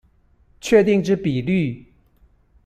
[0.59, 1.93] 確定之比率